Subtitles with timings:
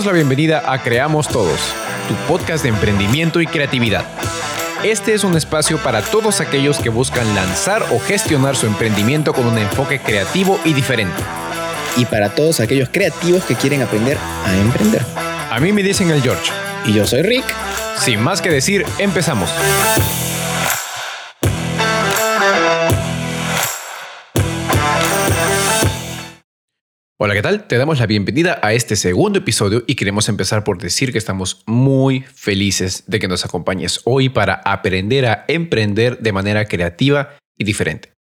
[0.00, 1.60] Damos la bienvenida a Creamos Todos,
[2.08, 4.02] tu podcast de emprendimiento y creatividad.
[4.82, 9.46] Este es un espacio para todos aquellos que buscan lanzar o gestionar su emprendimiento con
[9.46, 11.22] un enfoque creativo y diferente.
[11.98, 14.16] Y para todos aquellos creativos que quieren aprender
[14.46, 15.04] a emprender.
[15.50, 16.50] A mí me dicen el George.
[16.86, 17.54] Y yo soy Rick.
[17.98, 19.50] Sin más que decir, empezamos.
[27.22, 27.66] Hola, ¿qué tal?
[27.66, 31.62] Te damos la bienvenida a este segundo episodio y queremos empezar por decir que estamos
[31.66, 37.64] muy felices de que nos acompañes hoy para aprender a emprender de manera creativa y
[37.64, 38.14] diferente.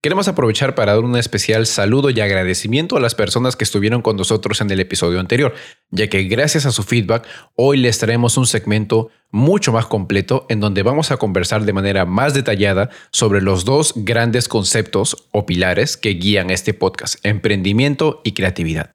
[0.00, 4.16] Queremos aprovechar para dar un especial saludo y agradecimiento a las personas que estuvieron con
[4.16, 5.54] nosotros en el episodio anterior,
[5.90, 10.60] ya que gracias a su feedback hoy les traemos un segmento mucho más completo en
[10.60, 15.96] donde vamos a conversar de manera más detallada sobre los dos grandes conceptos o pilares
[15.96, 18.92] que guían este podcast, emprendimiento y creatividad.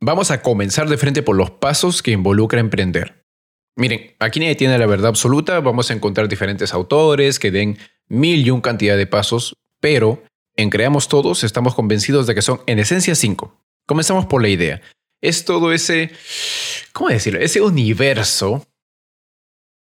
[0.00, 3.24] Vamos a comenzar de frente por los pasos que involucra emprender.
[3.74, 7.76] Miren, aquí nadie tiene la verdad absoluta, vamos a encontrar diferentes autores que den
[8.06, 10.22] mil y un cantidad de pasos, pero
[10.58, 13.56] en Creamos Todos estamos convencidos de que son en esencia cinco.
[13.86, 14.82] Comenzamos por la idea.
[15.22, 16.10] Es todo ese,
[16.92, 17.40] ¿cómo decirlo?
[17.40, 18.66] Ese universo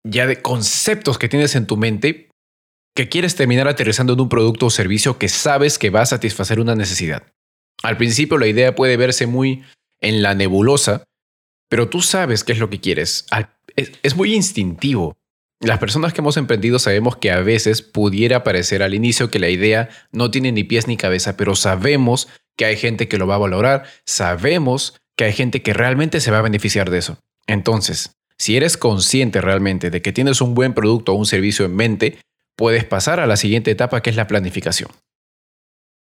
[0.04, 2.30] ya de conceptos que tienes en tu mente
[2.96, 6.58] que quieres terminar aterrizando en un producto o servicio que sabes que va a satisfacer
[6.58, 7.32] una necesidad.
[7.82, 9.64] Al principio la idea puede verse muy
[10.00, 11.04] en la nebulosa,
[11.68, 13.26] pero tú sabes qué es lo que quieres.
[13.76, 15.16] Es muy instintivo.
[15.62, 19.48] Las personas que hemos emprendido sabemos que a veces pudiera parecer al inicio que la
[19.48, 23.36] idea no tiene ni pies ni cabeza, pero sabemos que hay gente que lo va
[23.36, 27.18] a valorar, sabemos que hay gente que realmente se va a beneficiar de eso.
[27.46, 31.76] Entonces, si eres consciente realmente de que tienes un buen producto o un servicio en
[31.76, 32.18] mente,
[32.56, 34.90] puedes pasar a la siguiente etapa que es la planificación.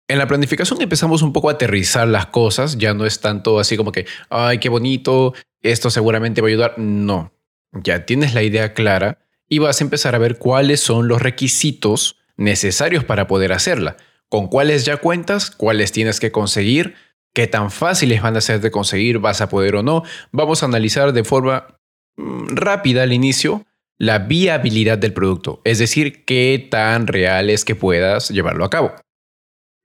[0.09, 3.77] En la planificación empezamos un poco a aterrizar las cosas, ya no es tanto así
[3.77, 5.33] como que, ay, qué bonito,
[5.63, 6.75] esto seguramente va a ayudar.
[6.77, 7.33] No,
[7.73, 12.17] ya tienes la idea clara y vas a empezar a ver cuáles son los requisitos
[12.37, 13.97] necesarios para poder hacerla,
[14.29, 16.95] con cuáles ya cuentas, cuáles tienes que conseguir,
[17.33, 20.03] qué tan fáciles van a ser de conseguir, vas a poder o no.
[20.33, 21.79] Vamos a analizar de forma
[22.17, 23.67] mm, rápida al inicio
[23.99, 28.95] la viabilidad del producto, es decir, qué tan real es que puedas llevarlo a cabo.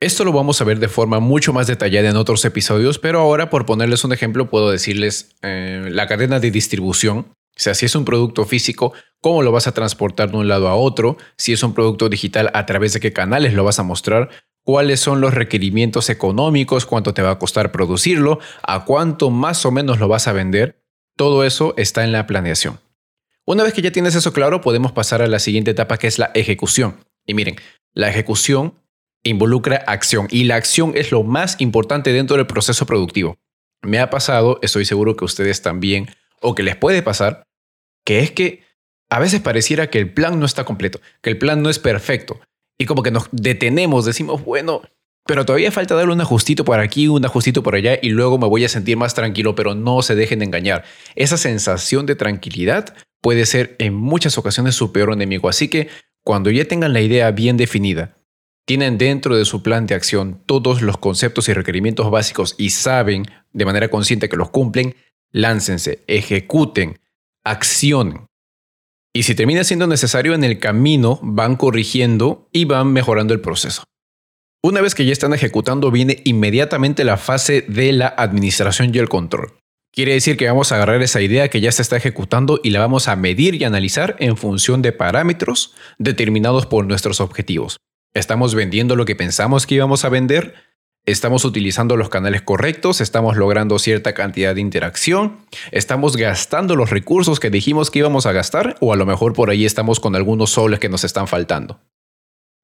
[0.02, 3.50] Esto lo vamos a ver de forma mucho más detallada en otros episodios, pero ahora
[3.50, 7.94] por ponerles un ejemplo puedo decirles eh, la cadena de distribución o sea, si es
[7.94, 11.18] un producto físico, ¿cómo lo vas a transportar de un lado a otro?
[11.36, 14.30] Si es un producto digital, ¿a través de qué canales lo vas a mostrar?
[14.64, 16.86] ¿Cuáles son los requerimientos económicos?
[16.86, 18.40] ¿Cuánto te va a costar producirlo?
[18.64, 20.82] ¿A cuánto más o menos lo vas a vender?
[21.18, 22.80] Todo eso está en la planeación.
[23.44, 26.18] Una vez que ya tienes eso claro, podemos pasar a la siguiente etapa que es
[26.18, 27.04] la ejecución.
[27.26, 27.58] Y miren,
[27.94, 28.76] la ejecución
[29.22, 33.38] involucra acción y la acción es lo más importante dentro del proceso productivo.
[33.82, 36.08] Me ha pasado, estoy seguro que ustedes también,
[36.42, 37.44] o que les puede pasar,
[38.04, 38.64] que es que
[39.10, 42.40] a veces pareciera que el plan no está completo, que el plan no es perfecto.
[42.78, 44.82] Y como que nos detenemos, decimos, bueno,
[45.26, 48.48] pero todavía falta darle un ajustito por aquí, un ajustito por allá y luego me
[48.48, 50.86] voy a sentir más tranquilo, pero no se dejen de engañar.
[51.16, 55.50] Esa sensación de tranquilidad puede ser en muchas ocasiones su peor enemigo.
[55.50, 55.90] Así que
[56.24, 58.18] cuando ya tengan la idea bien definida,
[58.66, 63.26] tienen dentro de su plan de acción todos los conceptos y requerimientos básicos y saben
[63.52, 64.96] de manera consciente que los cumplen,
[65.32, 67.00] láncense, ejecuten,
[67.50, 68.28] acción.
[69.14, 73.84] Y si termina siendo necesario en el camino, van corrigiendo y van mejorando el proceso.
[74.62, 79.10] Una vez que ya están ejecutando, viene inmediatamente la fase de la administración y el
[79.10, 79.54] control.
[79.92, 82.80] Quiere decir que vamos a agarrar esa idea que ya se está ejecutando y la
[82.80, 87.78] vamos a medir y analizar en función de parámetros determinados por nuestros objetivos.
[88.14, 90.56] ¿Estamos vendiendo lo que pensamos que íbamos a vender?
[91.12, 95.38] Estamos utilizando los canales correctos, estamos logrando cierta cantidad de interacción,
[95.72, 99.50] estamos gastando los recursos que dijimos que íbamos a gastar o a lo mejor por
[99.50, 101.82] ahí estamos con algunos soles que nos están faltando.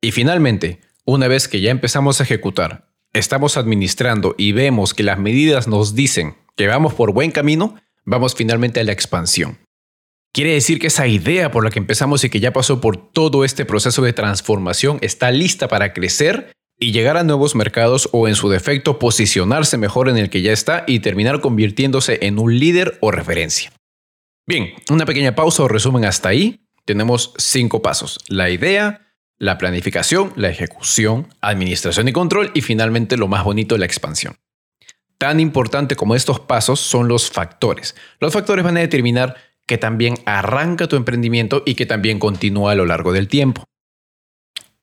[0.02, 5.19] Y finalmente, una vez que ya empezamos a ejecutar, estamos administrando y vemos que las
[5.19, 9.58] medidas nos dicen que vamos por buen camino, vamos finalmente a la expansión.
[10.34, 13.46] Quiere decir que esa idea por la que empezamos y que ya pasó por todo
[13.46, 18.36] este proceso de transformación está lista para crecer y llegar a nuevos mercados o en
[18.36, 22.98] su defecto posicionarse mejor en el que ya está y terminar convirtiéndose en un líder
[23.01, 23.72] o referencia.
[24.48, 26.62] Bien, una pequeña pausa o resumen hasta ahí.
[26.86, 28.19] Tenemos cinco pasos.
[28.27, 33.86] La idea, la planificación, la ejecución, administración y control y finalmente lo más bonito, la
[33.86, 34.38] expansión.
[35.18, 37.95] Tan importante como estos pasos son los factores.
[38.19, 39.36] Los factores van a determinar
[39.66, 43.63] que también arranca tu emprendimiento y que también continúa a lo largo del tiempo.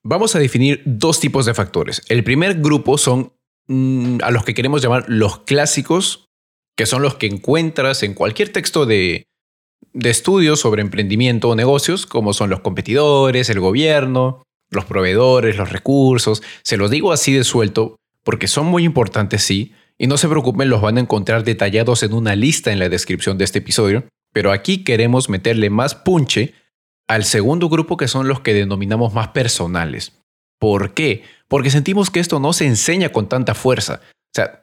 [0.03, 2.01] Vamos a definir dos tipos de factores.
[2.09, 3.33] El primer grupo son
[3.67, 6.29] mm, a los que queremos llamar los clásicos
[6.75, 9.27] que son los que encuentras en cualquier texto de,
[9.93, 15.71] de estudios sobre emprendimiento o negocios, como son los competidores, el gobierno, los proveedores, los
[15.71, 16.41] recursos.
[16.63, 20.69] Se los digo así de suelto porque son muy importantes, sí, y no se preocupen,
[20.69, 24.51] los van a encontrar detallados en una lista en la descripción de este episodio, pero
[24.51, 26.55] aquí queremos meterle más punche
[27.13, 30.19] al segundo grupo que son los que denominamos más personales.
[30.59, 31.21] ¿Por qué?
[31.47, 34.01] Porque sentimos que esto no se enseña con tanta fuerza.
[34.03, 34.61] O sea,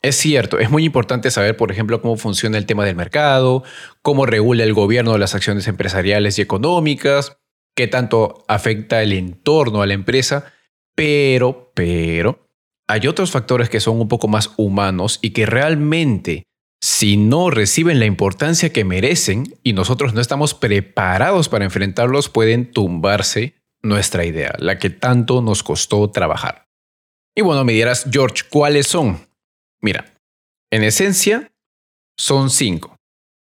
[0.00, 3.64] es cierto, es muy importante saber, por ejemplo, cómo funciona el tema del mercado,
[4.00, 7.36] cómo regula el gobierno las acciones empresariales y económicas,
[7.76, 10.52] qué tanto afecta el entorno a la empresa,
[10.94, 12.46] pero, pero,
[12.88, 16.44] hay otros factores que son un poco más humanos y que realmente,
[16.80, 22.70] si no reciben la importancia que merecen y nosotros no estamos preparados para enfrentarlos, pueden
[22.70, 26.66] tumbarse nuestra idea, la que tanto nos costó trabajar.
[27.34, 29.28] Y bueno, me dirás, George, ¿cuáles son?
[29.80, 30.12] Mira,
[30.70, 31.52] en esencia,
[32.16, 32.96] son cinco.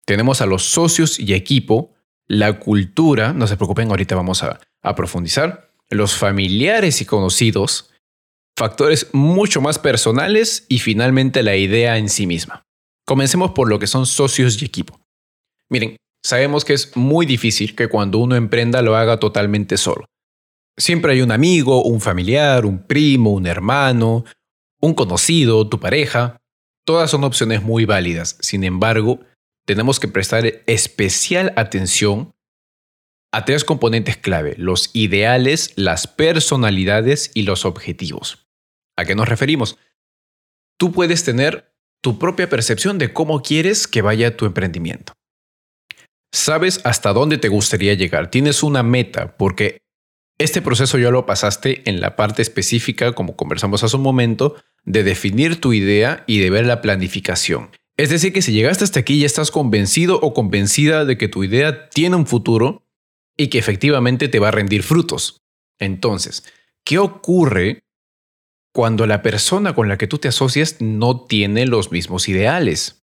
[0.05, 1.93] Tenemos a los socios y equipo,
[2.27, 7.91] la cultura, no se preocupen, ahorita vamos a, a profundizar, los familiares y conocidos,
[8.57, 12.65] factores mucho más personales y finalmente la idea en sí misma.
[13.05, 14.99] Comencemos por lo que son socios y equipo.
[15.69, 20.05] Miren, sabemos que es muy difícil que cuando uno emprenda lo haga totalmente solo.
[20.77, 24.25] Siempre hay un amigo, un familiar, un primo, un hermano,
[24.81, 26.37] un conocido, tu pareja.
[26.83, 28.37] Todas son opciones muy válidas.
[28.41, 29.19] Sin embargo,
[29.65, 32.33] tenemos que prestar especial atención
[33.31, 38.47] a tres componentes clave, los ideales, las personalidades y los objetivos.
[38.97, 39.77] ¿A qué nos referimos?
[40.77, 41.74] Tú puedes tener
[42.05, 45.13] tu propia percepción de cómo quieres que vaya tu emprendimiento.
[46.31, 49.79] Sabes hasta dónde te gustaría llegar, tienes una meta, porque
[50.37, 55.01] este proceso ya lo pasaste en la parte específica, como conversamos hace un momento, de
[55.01, 57.71] definir tu idea y de ver la planificación.
[57.97, 61.43] Es decir, que si llegaste hasta aquí ya estás convencido o convencida de que tu
[61.43, 62.85] idea tiene un futuro
[63.35, 65.41] y que efectivamente te va a rendir frutos.
[65.79, 66.43] Entonces,
[66.83, 67.81] ¿qué ocurre
[68.75, 73.05] cuando la persona con la que tú te asocias no tiene los mismos ideales?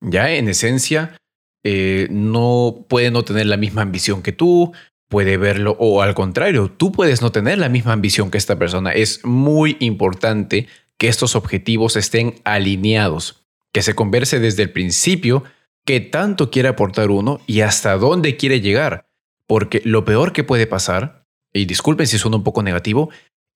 [0.00, 1.16] Ya en esencia,
[1.64, 4.72] eh, no puede no tener la misma ambición que tú,
[5.08, 8.92] puede verlo o al contrario, tú puedes no tener la misma ambición que esta persona.
[8.92, 10.68] Es muy importante
[10.98, 13.42] que estos objetivos estén alineados,
[13.72, 15.42] que se converse desde el principio
[15.84, 19.08] qué tanto quiere aportar uno y hasta dónde quiere llegar.
[19.48, 23.10] Porque lo peor que puede pasar, y disculpen si suena un poco negativo,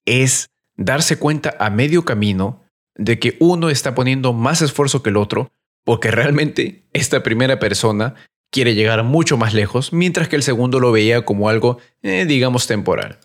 [0.06, 2.62] es darse cuenta a medio camino
[2.96, 5.50] de que uno está poniendo más esfuerzo que el otro,
[5.84, 8.14] porque realmente esta primera persona
[8.50, 12.66] quiere llegar mucho más lejos, mientras que el segundo lo veía como algo, eh, digamos,
[12.66, 13.18] temporal.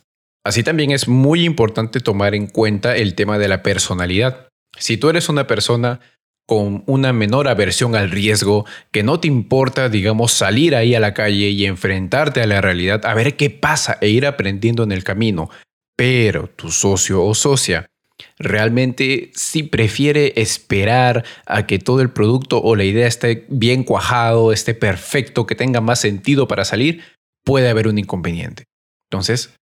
[0.43, 4.47] Así también es muy importante tomar en cuenta el tema de la personalidad.
[4.77, 5.99] Si tú eres una persona
[6.47, 11.13] con una menor aversión al riesgo, que no te importa, digamos, salir ahí a la
[11.13, 15.03] calle y enfrentarte a la realidad, a ver qué pasa e ir aprendiendo en el
[15.03, 15.51] camino,
[15.99, 17.91] pero tu socio o socia
[18.37, 24.53] realmente si prefiere esperar a que todo el producto o la idea esté bien cuajado,
[24.53, 27.03] esté perfecto, que tenga más sentido para salir,
[27.43, 28.63] puede haber un inconveniente.
[29.11, 29.53] Entonces,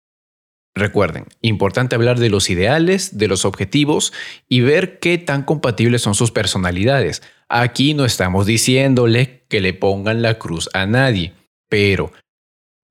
[0.75, 4.13] recuerden, importante hablar de los ideales, de los objetivos
[4.47, 7.23] y ver qué tan compatibles son sus personalidades.
[7.49, 11.33] Aquí no estamos diciéndole que le pongan la cruz a nadie,
[11.67, 12.11] pero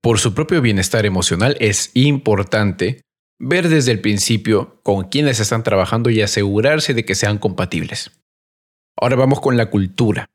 [0.02, 3.05] por su propio bienestar emocional es importante
[3.38, 8.10] ver desde el principio con quiénes están trabajando y asegurarse de que sean compatibles.
[8.98, 10.30] Ahora vamos con la cultura.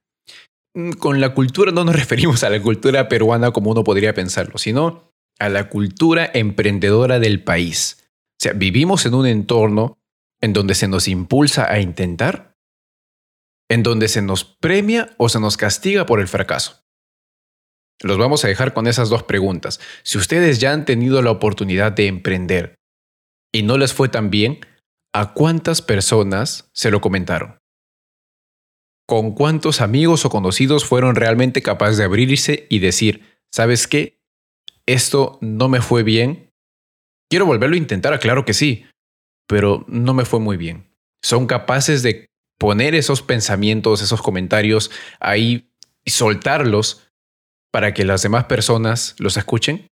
[0.73, 4.57] Mm, con la cultura no nos referimos a la cultura peruana como uno podría pensarlo,
[4.57, 7.97] sino a la cultura emprendedora del país.
[8.03, 9.97] O sea, vivimos en un entorno
[10.41, 12.55] en donde se nos impulsa a intentar,
[13.69, 16.83] en donde se nos premia o se nos castiga por el fracaso.
[18.03, 19.79] Los vamos a dejar con esas dos preguntas.
[20.03, 22.80] Si ustedes ya han tenido la oportunidad de emprender,
[23.51, 24.59] y no les fue tan bien,
[25.13, 27.59] ¿a cuántas personas se lo comentaron?
[29.07, 34.19] ¿Con cuántos amigos o conocidos fueron realmente capaces de abrirse y decir, ¿sabes qué?
[34.85, 36.49] Esto no me fue bien.
[37.29, 38.85] Quiero volverlo a intentar, claro que sí,
[39.47, 40.89] pero no me fue muy bien.
[41.21, 42.27] Son capaces de
[42.57, 45.69] poner esos pensamientos, esos comentarios ahí
[46.05, 47.07] y soltarlos
[47.71, 49.90] para que las demás personas los escuchen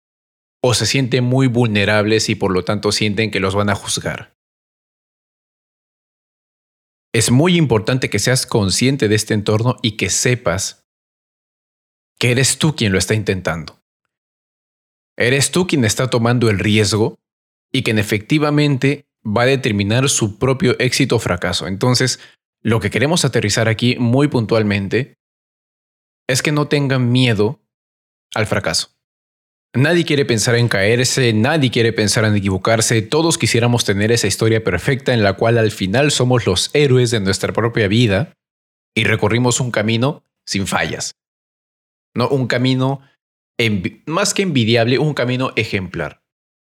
[0.61, 4.35] o se sienten muy vulnerables y por lo tanto sienten que los van a juzgar.
[7.13, 10.85] Es muy importante que seas consciente de este entorno y que sepas
[12.17, 13.81] que eres tú quien lo está intentando.
[15.17, 17.19] Eres tú quien está tomando el riesgo
[17.71, 21.67] y quien efectivamente va a determinar su propio éxito o fracaso.
[21.67, 22.19] Entonces,
[22.61, 25.17] lo que queremos aterrizar aquí muy puntualmente
[26.27, 27.59] es que no tengan miedo
[28.33, 29.00] al fracaso.
[29.73, 34.63] Nadie quiere pensar en caerse, nadie quiere pensar en equivocarse, todos quisiéramos tener esa historia
[34.63, 38.33] perfecta en la cual al final somos los héroes de nuestra propia vida
[38.93, 41.15] y recorrimos un camino sin fallas.
[42.13, 43.01] No, un camino
[44.05, 46.21] más que envidiable, un camino ejemplar.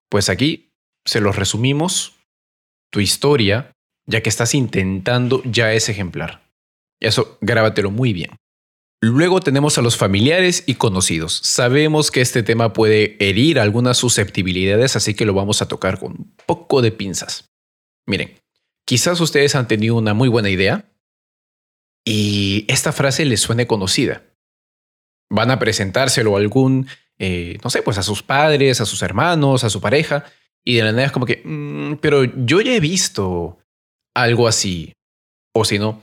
[0.09, 0.71] Pues aquí
[1.05, 2.15] se los resumimos,
[2.89, 3.73] tu historia,
[4.05, 6.43] ya que estás intentando, ya es ejemplar.
[7.01, 8.31] Eso grábatelo muy bien.
[9.05, 11.41] Luego tenemos a los familiares y conocidos.
[11.43, 16.13] Sabemos que este tema puede herir algunas susceptibilidades, así que lo vamos a tocar con
[16.13, 17.51] un poco de pinzas.
[18.07, 18.39] Miren,
[18.85, 20.89] quizás ustedes han tenido una muy buena idea
[22.05, 24.23] y esta frase les suene conocida.
[25.29, 26.87] Van a presentárselo a algún,
[27.19, 30.23] eh, no sé, pues a sus padres, a sus hermanos, a su pareja,
[30.63, 33.57] y de la nada es como que, mm, pero yo ya he visto
[34.15, 34.93] algo así.
[35.53, 36.01] O si no,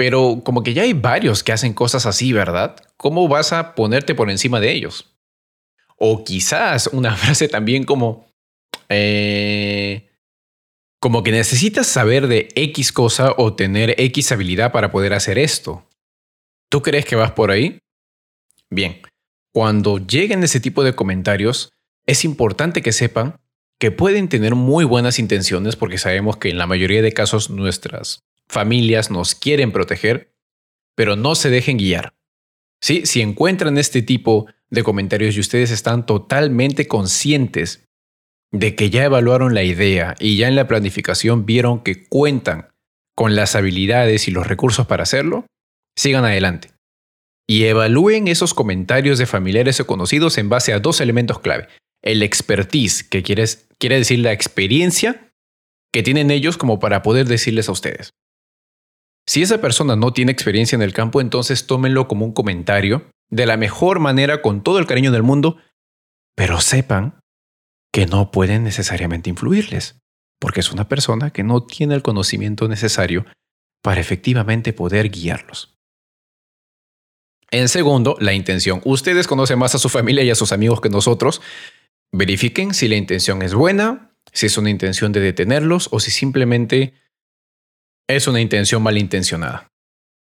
[0.00, 2.74] pero como que ya hay varios que hacen cosas así, ¿verdad?
[2.96, 5.14] ¿Cómo vas a ponerte por encima de ellos?
[5.98, 8.26] O quizás una frase también como...
[8.88, 10.08] Eh,
[11.02, 15.86] como que necesitas saber de X cosa o tener X habilidad para poder hacer esto.
[16.70, 17.78] ¿Tú crees que vas por ahí?
[18.70, 19.02] Bien,
[19.52, 21.74] cuando lleguen ese tipo de comentarios,
[22.06, 23.36] es importante que sepan
[23.78, 28.22] que pueden tener muy buenas intenciones porque sabemos que en la mayoría de casos nuestras
[28.50, 30.32] familias nos quieren proteger,
[30.96, 32.14] pero no se dejen guiar.
[32.82, 33.06] ¿Sí?
[33.06, 37.86] Si encuentran este tipo de comentarios y ustedes están totalmente conscientes
[38.52, 42.68] de que ya evaluaron la idea y ya en la planificación vieron que cuentan
[43.16, 45.46] con las habilidades y los recursos para hacerlo,
[45.96, 46.70] sigan adelante.
[47.48, 51.68] Y evalúen esos comentarios de familiares o conocidos en base a dos elementos clave.
[52.02, 53.44] El expertise, que quiere,
[53.78, 55.32] quiere decir la experiencia
[55.92, 58.12] que tienen ellos como para poder decirles a ustedes.
[59.26, 63.46] Si esa persona no tiene experiencia en el campo, entonces tómenlo como un comentario de
[63.46, 65.58] la mejor manera con todo el cariño del mundo,
[66.36, 67.20] pero sepan
[67.92, 70.00] que no pueden necesariamente influirles,
[70.40, 73.26] porque es una persona que no tiene el conocimiento necesario
[73.82, 75.74] para efectivamente poder guiarlos.
[77.50, 78.80] En segundo, la intención.
[78.84, 81.40] Ustedes conocen más a su familia y a sus amigos que nosotros.
[82.12, 86.94] Verifiquen si la intención es buena, si es una intención de detenerlos o si simplemente
[88.12, 89.68] es una intención malintencionada.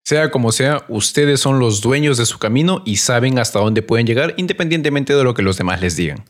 [0.06, 4.06] Sea como sea, ustedes son los dueños de su camino y saben hasta dónde pueden
[4.06, 6.24] llegar independientemente de lo que los demás les digan.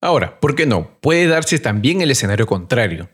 [0.00, 0.96] Ahora, ¿por qué no?
[1.00, 3.08] Puede darse también el escenario contrario,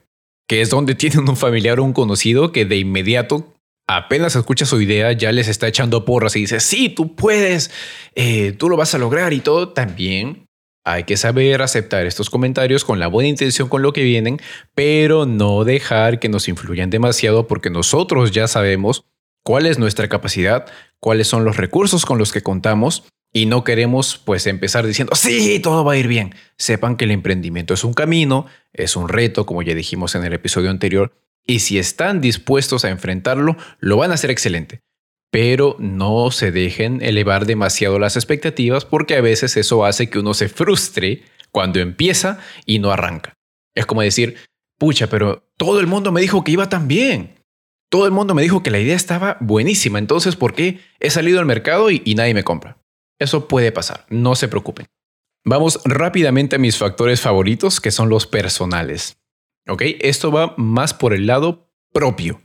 [0.46, 3.54] que es donde tienen un familiar o un conocido que de inmediato,
[3.88, 7.70] apenas escucha su idea, ya les está echando porras y dice, sí, tú puedes,
[8.14, 10.46] eh, tú lo vas a lograr y todo, también
[10.84, 14.40] hay que saber aceptar estos comentarios con la buena intención con lo que vienen,
[14.74, 19.04] pero no dejar que nos influyan demasiado porque nosotros ya sabemos
[19.42, 20.66] cuál es nuestra capacidad,
[20.98, 25.60] cuáles son los recursos con los que contamos y no queremos pues empezar diciendo, sí,
[25.60, 26.34] todo va a ir bien.
[26.58, 30.32] Sepan que el emprendimiento es un camino, es un reto, como ya dijimos en el
[30.32, 31.12] episodio anterior,
[31.44, 34.82] y si están dispuestos a enfrentarlo, lo van a hacer excelente
[35.32, 40.34] pero no se dejen elevar demasiado las expectativas porque a veces eso hace que uno
[40.34, 43.32] se frustre cuando empieza y no arranca.
[43.74, 44.36] Es como decir,
[44.78, 47.34] pucha, pero todo el mundo me dijo que iba tan bien.
[47.90, 51.40] Todo el mundo me dijo que la idea estaba buenísima, entonces ¿por qué he salido
[51.40, 52.76] al mercado y, nadie me compra?
[53.18, 54.86] Eso puede pasar, no se preocupen.
[55.46, 59.16] Vamos rápidamente a mis factores favoritos, que son los personales.
[59.66, 59.82] ¿Ok?
[60.00, 62.42] Esto va más por el lado propio,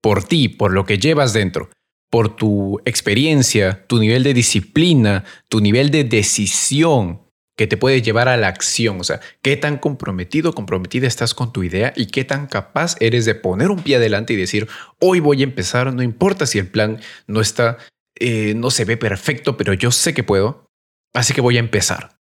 [0.00, 1.68] por ti, por lo que llevas dentro
[2.10, 8.28] por tu experiencia, tu nivel de disciplina, tu nivel de decisión que te puede llevar
[8.28, 9.00] a la acción.
[9.00, 13.24] O sea, qué tan comprometido, comprometida estás con tu idea y qué tan capaz eres
[13.24, 14.68] de poner un pie adelante y decir,
[15.00, 17.78] hoy voy a empezar, no importa si el plan no está,
[18.18, 20.66] eh, no se ve perfecto, pero yo sé que puedo,
[21.14, 22.16] así que voy a empezar.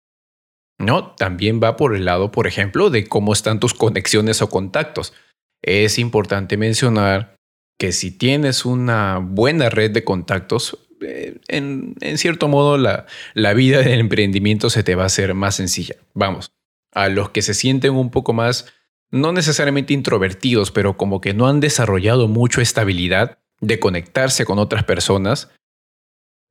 [0.80, 1.14] ¿No?
[1.16, 5.14] También va por el lado, por ejemplo, de cómo están tus conexiones o contactos.
[5.62, 7.33] Es importante mencionar
[7.78, 13.80] que si tienes una buena red de contactos, eh, en, cierto modo la, la vida
[13.80, 15.96] del emprendimiento se te va a hacer más sencilla.
[16.14, 16.54] Vamos,
[16.94, 18.74] a los que se sienten un poco más,
[19.12, 24.84] no necesariamente introvertidos, pero como que no han desarrollado mucho estabilidad de conectarse con otras
[24.84, 25.52] personas,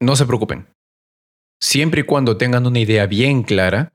[0.01, 0.67] no se preocupen.
[1.61, 3.92] Siempre y cuando tengan una idea bien clara,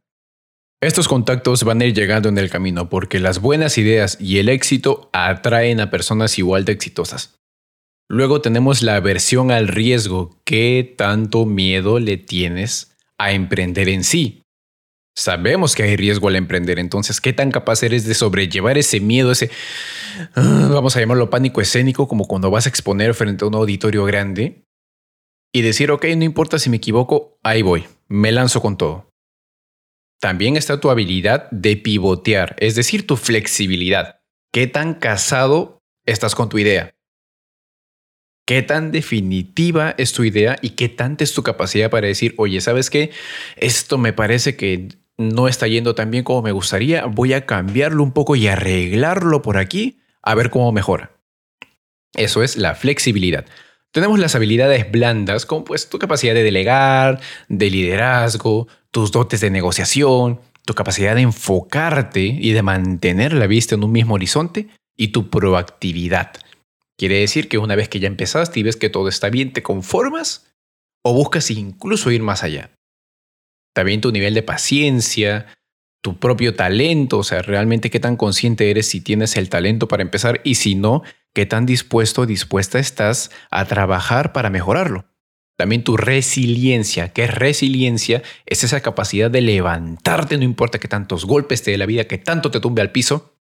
[0.81, 4.47] estos contactos van a ir llegando en el camino porque las buenas ideas y el
[4.49, 7.35] éxito atraen a personas igual de exitosas.
[8.09, 10.39] Luego tenemos la aversión al riesgo.
[10.45, 14.43] ¿Qué tanto miedo le tienes a emprender en sí?
[15.17, 19.31] Sabemos que hay riesgo al emprender, entonces, ¿qué tan capaz eres de sobrellevar ese miedo,
[19.31, 19.49] ese...
[20.35, 24.05] ah, vamos a llamarlo pánico escénico, como cuando vas a exponer frente a un auditorio
[24.05, 24.63] grande
[25.51, 29.06] y decir, ok, no importa si me equivoco, ahí voy, me lanzo con todo.
[30.19, 34.19] También está tu habilidad de pivotear, es decir, tu flexibilidad.
[34.51, 36.95] ¿Qué tan casado estás con tu idea?
[38.47, 42.61] ¿Qué tan definitiva es tu idea y qué tanta es tu capacidad para decir, oye,
[42.61, 43.11] ¿sabes qué?
[43.57, 48.01] Esto me parece que no está yendo tan bien como me gustaría, voy a cambiarlo
[48.03, 51.11] un poco y arreglarlo por aquí a ver cómo mejora.
[52.13, 53.45] Eso es la flexibilidad.
[53.91, 59.49] Tenemos las habilidades blandas, como pues tu capacidad de delegar, de liderazgo, tus dotes de
[59.49, 65.09] negociación, tu capacidad de enfocarte y de mantener la vista en un mismo horizonte y
[65.09, 66.33] tu proactividad.
[66.97, 69.63] Quiere decir que una vez que ya empezaste y ves que todo está bien, te
[69.63, 70.47] conformas
[71.03, 72.71] o buscas incluso ir más allá.
[73.73, 75.45] También tu nivel de paciencia,
[76.01, 80.03] tu propio talento, o sea, realmente qué tan consciente eres si tienes el talento para
[80.03, 81.03] empezar y si no,
[81.37, 85.05] qué tan dispuesto o dispuesta estás a trabajar para mejorarlo.
[85.55, 87.13] También tu resiliencia.
[87.13, 88.23] ¿Qué es resiliencia?
[88.47, 92.17] Es esa capacidad de levantarte, no importa que tantos golpes te dé la vida, que
[92.17, 93.35] tanto te tumbe al piso.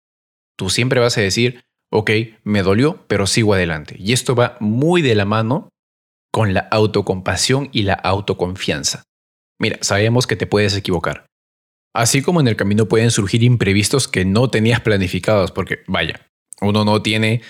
[0.57, 2.09] Tú siempre vas a decir, ok,
[2.43, 3.95] me dolió, pero sigo adelante.
[3.99, 5.69] Y esto va muy de la mano
[6.31, 9.03] con la autocompasión y la autoconfianza.
[9.59, 11.27] Mira, sabemos que te puedes equivocar.
[11.93, 16.25] Así como en el camino pueden surgir imprevistos que no tenías planificados, porque vaya,
[16.59, 17.43] uno no tiene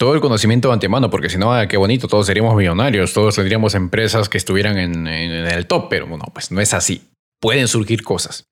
[0.00, 3.34] todo el conocimiento de antemano, porque si no, ah, qué bonito, todos seríamos millonarios, todos
[3.34, 7.10] tendríamos empresas que estuvieran en, el top, pero no, pues no es así.
[7.38, 8.46] Pueden surgir cosas.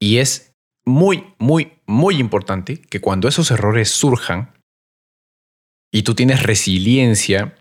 [0.00, 0.52] Y es
[0.84, 4.52] muy, muy, muy importante que cuando esos errores surjan
[5.92, 7.54] y tú tienes resiliencia,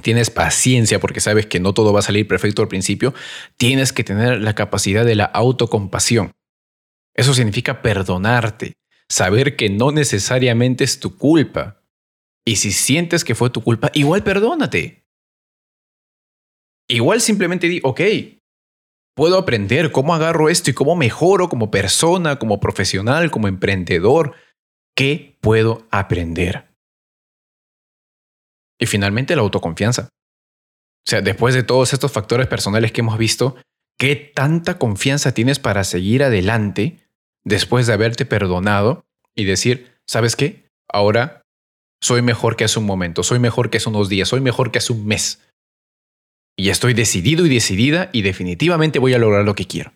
[0.00, 3.14] tienes paciencia porque sabes que no todo va a salir perfecto al principio,
[3.56, 6.30] tienes que tener la capacidad de la autocompasión.
[7.16, 8.74] Eso significa perdonarte,
[9.08, 11.79] saber que no necesariamente es tu culpa,
[12.50, 15.04] y si sientes que fue tu culpa, igual perdónate.
[16.88, 18.00] Igual simplemente di, ok,
[19.14, 24.34] puedo aprender cómo agarro esto y cómo mejoro como persona, como profesional, como emprendedor.
[24.96, 26.74] ¿Qué puedo aprender?
[28.80, 30.08] Y finalmente la autoconfianza.
[31.06, 33.54] O sea, después de todos estos factores personales que hemos visto,
[33.96, 36.98] ¿qué tanta confianza tienes para seguir adelante
[37.44, 39.04] después de haberte perdonado
[39.36, 40.68] y decir, ¿sabes qué?
[40.88, 41.39] Ahora
[42.02, 44.78] soy mejor que hace un momento, soy mejor que hace unos días, soy mejor que
[44.78, 45.40] hace un mes.
[46.56, 49.92] Y estoy decidido y decidida y definitivamente voy a lograr lo que quiero.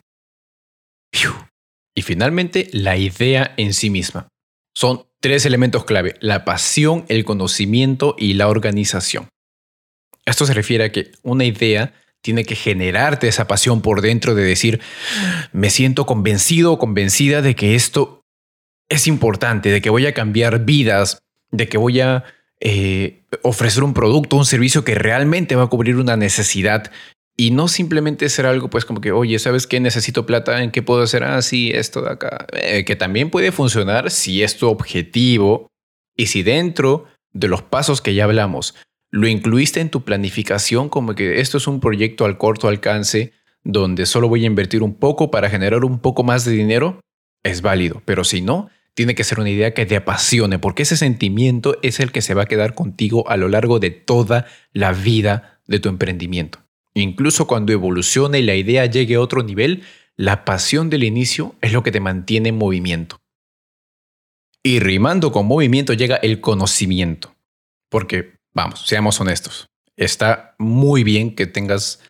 [1.96, 4.28] Y finalmente, la idea en sí misma.
[4.74, 9.28] Son tres elementos clave, la pasión, el conocimiento y la organización.
[10.26, 14.42] Esto se refiere a que una idea tiene que generarte esa pasión por dentro de
[14.42, 14.80] decir,
[15.52, 18.22] me siento convencido o convencida de que esto
[18.88, 21.18] es importante, de que voy a cambiar vidas,
[21.56, 22.24] de que voy a
[22.60, 26.90] eh, ofrecer un producto, un servicio que realmente va a cubrir una necesidad
[27.36, 29.80] y no simplemente ser algo pues como que, oye, ¿sabes qué?
[29.80, 31.24] Necesito plata, ¿en qué puedo hacer?
[31.24, 32.46] Ah, sí, esto de acá.
[32.52, 35.68] Eh, que también puede funcionar si es tu objetivo
[36.16, 38.74] y si dentro de los pasos que ya hablamos
[39.10, 44.06] lo incluiste en tu planificación como que esto es un proyecto al corto alcance donde
[44.06, 47.00] solo voy a invertir un poco para generar un poco más de dinero,
[47.42, 48.02] es válido.
[48.04, 52.00] Pero si no, tiene que ser una idea que te apasione, porque ese sentimiento es
[52.00, 55.80] el que se va a quedar contigo a lo largo de toda la vida de
[55.80, 56.61] tu emprendimiento.
[56.94, 59.83] Incluso cuando evolucione y la idea llegue a otro nivel,
[60.16, 63.20] la pasión del inicio es lo que te mantiene en movimiento.
[64.62, 67.35] Y rimando con movimiento llega el conocimiento.
[67.90, 72.00] Porque, vamos, seamos honestos, está muy bien que tengas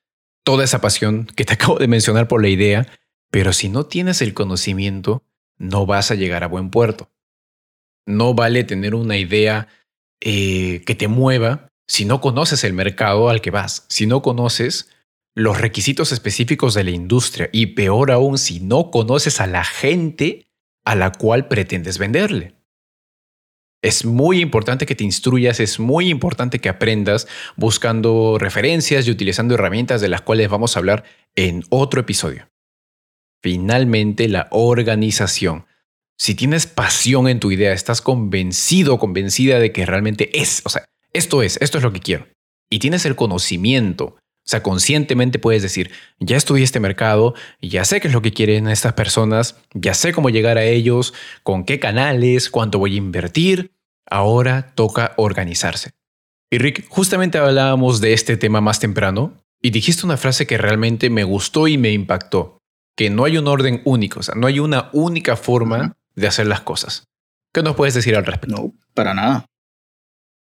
[0.44, 2.87] toda esa pasión que te acabo de mencionar por la idea,
[3.31, 5.23] pero si no tienes el conocimiento,
[5.59, 7.11] no vas a llegar a buen puerto.
[8.07, 9.69] No vale tener una idea
[10.21, 14.90] eh, que te mueva si no conoces el mercado al que vas, si no conoces
[15.35, 20.47] los requisitos específicos de la industria y peor aún si no conoces a la gente
[20.85, 22.55] a la cual pretendes venderle.
[23.83, 29.55] Es muy importante que te instruyas, es muy importante que aprendas buscando referencias y utilizando
[29.55, 32.49] herramientas de las cuales vamos a hablar en otro episodio.
[33.44, 35.66] Finalmente, la organización.
[36.18, 40.87] Si tienes pasión en tu idea, estás convencido, convencida de que realmente es, o sea,
[41.12, 42.26] esto es, esto es lo que quiero.
[42.70, 48.00] Y tienes el conocimiento, o sea, conscientemente puedes decir, ya estudié este mercado, ya sé
[48.00, 51.78] qué es lo que quieren estas personas, ya sé cómo llegar a ellos, con qué
[51.78, 53.72] canales, cuánto voy a invertir.
[54.09, 55.90] Ahora toca organizarse.
[56.50, 61.11] Y Rick, justamente hablábamos de este tema más temprano y dijiste una frase que realmente
[61.11, 62.62] me gustó y me impactó
[62.96, 66.46] que no hay un orden único, o sea, no hay una única forma de hacer
[66.46, 67.04] las cosas.
[67.52, 68.57] ¿Qué nos puedes decir al respecto?
[68.57, 69.46] No, para nada.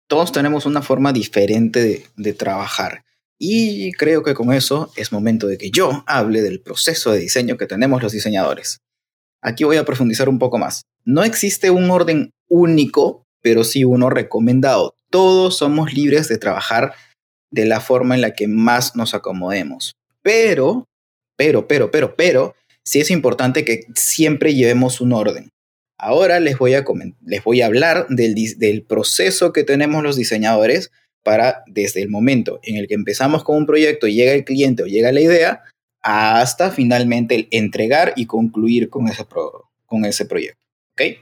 [0.07, 3.03] Todos tenemos una forma diferente de, de trabajar.
[3.39, 7.57] Y creo que con eso es momento de que yo hable del proceso de diseño
[7.57, 8.81] que tenemos los diseñadores.
[9.41, 10.83] Aquí voy a profundizar un poco más.
[11.03, 14.93] No existe un orden único, pero sí uno recomendado.
[15.09, 16.93] Todos somos libres de trabajar
[17.49, 19.95] de la forma en la que más nos acomodemos.
[20.21, 20.87] Pero,
[21.41, 25.49] pero, pero, pero, pero, sí es importante que siempre llevemos un orden.
[25.97, 26.85] Ahora les voy a,
[27.25, 30.91] les voy a hablar del, del proceso que tenemos los diseñadores
[31.23, 34.85] para desde el momento en el que empezamos con un proyecto, llega el cliente o
[34.85, 35.63] llega la idea,
[36.03, 39.25] hasta finalmente el entregar y concluir con ese,
[39.87, 40.63] con ese proyecto.
[40.91, 41.17] ¿Ok?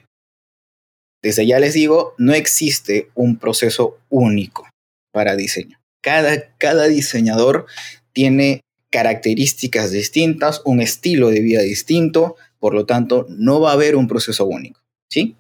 [1.21, 4.67] Desde ya les digo, no existe un proceso único
[5.13, 5.79] para diseño.
[6.01, 7.67] Cada, cada diseñador
[8.12, 8.60] tiene
[8.91, 14.08] características distintas, un estilo de vida distinto, por lo tanto, no va a haber un
[14.08, 14.82] proceso único.
[15.12, 15.36] ¿Sí?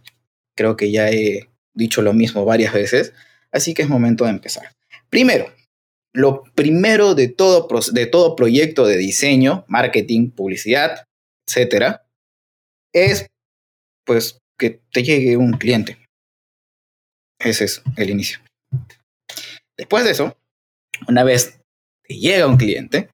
[0.55, 3.13] Creo que ya he dicho lo mismo varias veces,
[3.51, 4.73] así que es momento de empezar.
[5.09, 5.53] Primero,
[6.13, 11.05] lo primero de todo, de todo proyecto de diseño, marketing, publicidad,
[11.47, 12.05] etcétera,
[12.93, 13.27] es
[14.05, 15.97] pues que te llegue un cliente.
[17.39, 18.39] Ese es el inicio.
[19.77, 20.37] Después de eso,
[21.07, 21.59] una vez
[22.03, 23.09] te llega un cliente,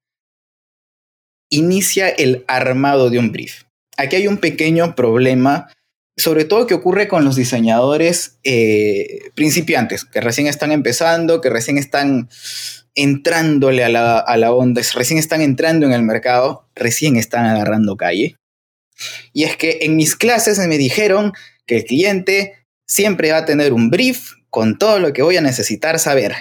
[1.50, 3.64] inicia el armado de un brief.
[3.98, 5.70] Aquí hay un pequeño problema
[6.18, 11.78] sobre todo que ocurre con los diseñadores eh, principiantes, que recién están empezando, que recién
[11.78, 12.30] están
[12.96, 17.98] entrándole a la, a la onda, recién están entrando en el mercado, recién están agarrando
[17.98, 18.38] calle.
[19.34, 21.34] Y es que en mis clases me dijeron
[21.66, 25.42] que el cliente siempre va a tener un brief con todo lo que voy a
[25.42, 26.34] necesitar saber.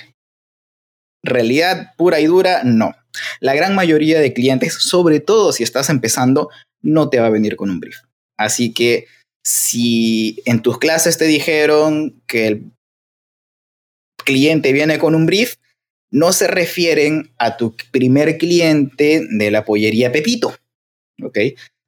[1.25, 2.95] Realidad pura y dura, no.
[3.41, 6.51] La gran mayoría de clientes, sobre todo si estás empezando,
[6.83, 7.99] no te va a venir con un brief.
[8.37, 9.07] Así que
[9.45, 12.73] si en tus clases te dijeron que el
[14.25, 15.57] cliente viene con un brief,
[16.11, 20.55] no se refieren a tu primer cliente de la pollería Pepito,
[21.23, 21.39] ¿ok?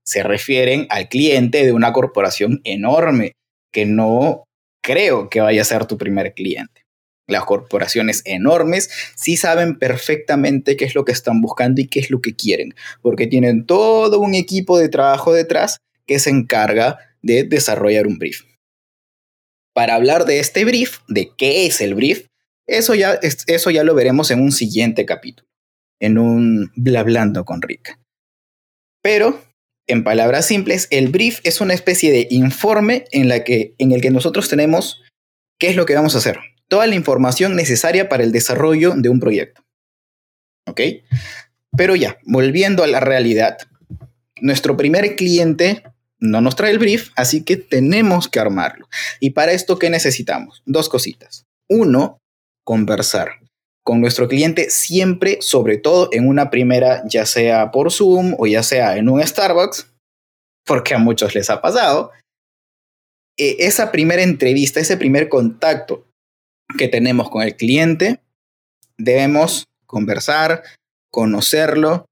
[0.04, 3.32] Se refieren al cliente de una corporación enorme
[3.72, 4.44] que no
[4.82, 6.85] creo que vaya a ser tu primer cliente.
[7.28, 12.10] Las corporaciones enormes sí saben perfectamente qué es lo que están buscando y qué es
[12.10, 17.44] lo que quieren, porque tienen todo un equipo de trabajo detrás que se encarga de
[17.44, 18.42] desarrollar un brief.
[19.74, 22.26] Para hablar de este brief, de qué es el brief,
[22.66, 25.48] eso ya, eso ya lo veremos en un siguiente capítulo,
[26.00, 27.98] en un blablando con Rick.
[29.02, 29.40] Pero,
[29.88, 34.00] en palabras simples, el brief es una especie de informe en, la que, en el
[34.00, 35.02] que nosotros tenemos
[35.60, 39.08] qué es lo que vamos a hacer, toda la información necesaria para el desarrollo de
[39.08, 39.64] un proyecto.
[40.66, 40.80] ¿Ok?
[41.76, 43.58] Pero ya, volviendo a la realidad,
[44.40, 45.82] nuestro primer cliente
[46.18, 48.88] no nos trae el brief, así que tenemos que armarlo.
[49.20, 50.62] Y para esto, ¿qué necesitamos?
[50.64, 51.44] Dos cositas.
[51.68, 52.18] Uno,
[52.64, 53.40] conversar
[53.84, 58.64] con nuestro cliente siempre, sobre todo en una primera, ya sea por Zoom o ya
[58.64, 59.92] sea en un Starbucks,
[60.64, 62.10] porque a muchos les ha pasado.
[63.38, 66.04] Eh, esa primera entrevista, ese primer contacto
[66.78, 68.20] que tenemos con el cliente,
[68.98, 70.62] debemos conversar,
[71.10, 72.06] conocerlo,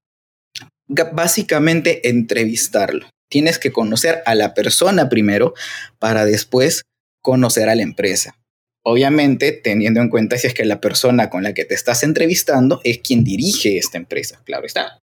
[0.87, 3.09] básicamente entrevistarlo.
[3.29, 5.53] Tienes que conocer a la persona primero
[5.99, 6.83] para después
[7.21, 8.37] conocer a la empresa.
[8.83, 12.81] Obviamente, teniendo en cuenta si es que la persona con la que te estás entrevistando
[12.83, 14.99] es quien dirige esta empresa, claro está.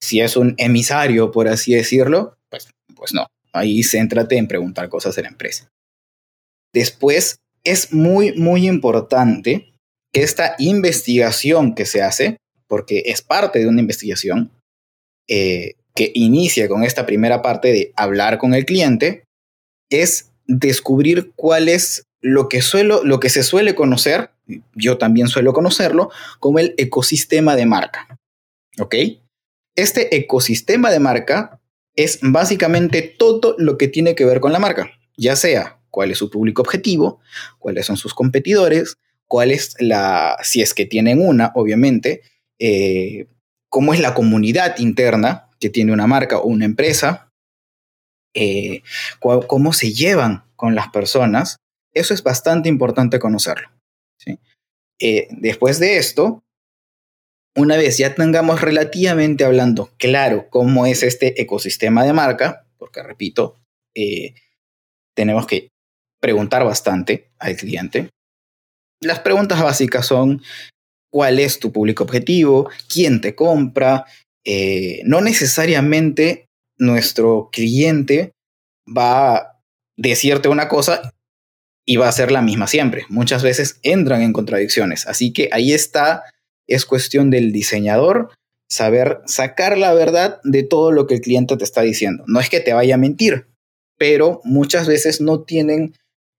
[0.00, 3.26] Si es un emisario, por así decirlo, pues, pues no.
[3.52, 5.68] Ahí céntrate en preguntar cosas de la empresa.
[6.72, 9.72] Después, es muy, muy importante
[10.12, 12.36] que esta investigación que se hace,
[12.68, 14.52] porque es parte de una investigación,
[15.28, 19.24] eh, que inicia con esta primera parte de hablar con el cliente
[19.90, 24.30] es descubrir cuál es lo que, suelo, lo que se suele conocer,
[24.74, 28.18] yo también suelo conocerlo, como el ecosistema de marca.
[28.80, 28.94] ¿Ok?
[29.76, 31.60] Este ecosistema de marca
[31.96, 36.18] es básicamente todo lo que tiene que ver con la marca, ya sea cuál es
[36.18, 37.20] su público objetivo,
[37.60, 38.96] cuáles son sus competidores,
[39.28, 42.22] cuál es la, si es que tienen una, obviamente,
[42.58, 43.28] eh,
[43.68, 47.30] cómo es la comunidad interna que tiene una marca o una empresa,
[48.34, 48.82] eh,
[49.20, 51.58] cómo se llevan con las personas,
[51.92, 53.70] eso es bastante importante conocerlo.
[54.98, 56.42] Eh, después de esto,
[57.54, 63.60] una vez ya tengamos relativamente hablando claro cómo es este ecosistema de marca, porque repito,
[65.14, 65.73] tenemos que
[66.24, 68.08] preguntar bastante al cliente.
[69.02, 70.40] Las preguntas básicas son,
[71.12, 72.70] ¿cuál es tu público objetivo?
[72.88, 74.06] ¿Quién te compra?
[74.42, 76.46] Eh, no necesariamente
[76.78, 78.32] nuestro cliente
[78.88, 79.60] va
[79.98, 81.12] decirte una cosa
[81.84, 83.04] y va a ser la misma siempre.
[83.10, 85.06] Muchas veces entran en contradicciones.
[85.06, 86.22] Así que ahí está,
[86.66, 88.30] es cuestión del diseñador
[88.70, 92.24] saber sacar la verdad de todo lo que el cliente te está diciendo.
[92.26, 93.46] No es que te vaya a mentir,
[93.98, 95.92] pero muchas veces no tienen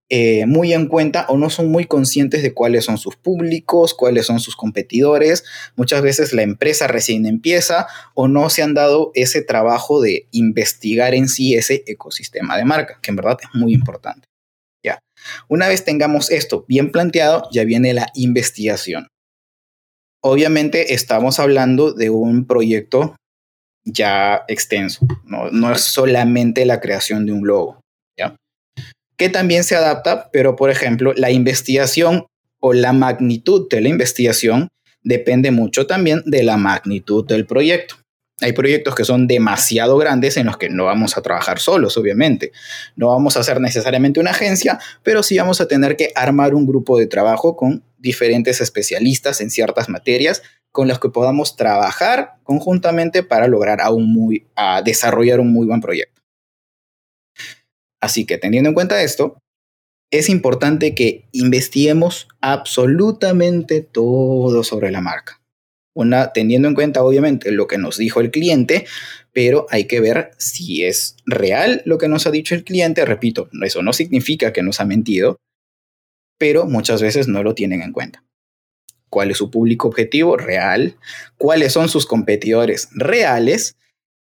[0.09, 4.27] eh, muy en cuenta o no son muy conscientes de cuáles son sus públicos, cuáles
[4.27, 5.43] son sus competidores.
[5.75, 11.15] Muchas veces la empresa recién empieza o no se han dado ese trabajo de investigar
[11.15, 14.27] en sí ese ecosistema de marca, que en verdad es muy importante.
[14.83, 14.99] Ya.
[15.47, 19.07] Una vez tengamos esto bien planteado, ya viene la investigación.
[20.23, 23.15] Obviamente estamos hablando de un proyecto
[23.85, 27.79] ya extenso, no, no es solamente la creación de un logo,
[28.17, 28.35] ¿ya?
[29.17, 32.25] Que también se adapta, pero por ejemplo, la investigación
[32.60, 34.69] o la magnitud de la investigación
[35.04, 37.95] depende mucho también de la magnitud del proyecto.
[38.41, 42.51] Hay proyectos que son demasiado grandes en los que no vamos a trabajar solos, obviamente.
[42.97, 46.65] No vamos a hacer necesariamente una agencia, pero sí vamos a tener que armar un
[46.65, 53.23] grupo de trabajo con diferentes especialistas en ciertas materias con los que podamos trabajar conjuntamente
[53.23, 56.21] para lograr aún muy, a desarrollar un muy buen proyecto.
[58.01, 59.39] Así que teniendo en cuenta esto,
[60.12, 65.41] es importante que investiguemos absolutamente todo sobre la marca
[65.95, 68.86] una, teniendo en cuenta obviamente lo que nos dijo el cliente,
[69.31, 73.05] pero hay que ver si es real lo que nos ha dicho el cliente.
[73.05, 75.38] Repito, eso no significa que nos ha mentido,
[76.38, 78.23] pero muchas veces no lo tienen en cuenta.
[79.10, 80.97] ¿Cuál es su público objetivo real?
[81.38, 83.77] ¿Cuáles son sus competidores reales?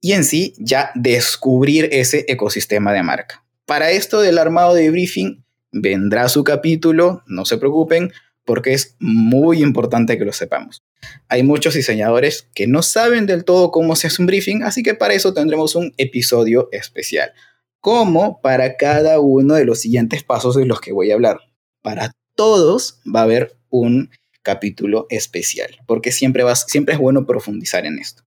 [0.00, 3.44] Y en sí ya descubrir ese ecosistema de marca.
[3.68, 8.10] Para esto del armado de briefing vendrá su capítulo, no se preocupen,
[8.46, 10.82] porque es muy importante que lo sepamos.
[11.28, 14.94] Hay muchos diseñadores que no saben del todo cómo se hace un briefing, así que
[14.94, 17.34] para eso tendremos un episodio especial.
[17.80, 21.38] Como para cada uno de los siguientes pasos de los que voy a hablar.
[21.82, 24.08] Para todos va a haber un
[24.42, 28.22] capítulo especial, porque siempre, siempre es bueno profundizar en esto.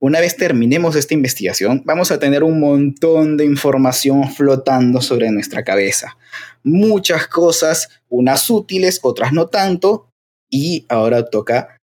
[0.00, 5.64] Una vez terminemos esta investigación, vamos a tener un montón de información flotando sobre nuestra
[5.64, 6.16] cabeza.
[6.62, 10.08] Muchas cosas, unas útiles, otras no tanto,
[10.48, 11.78] y ahora toca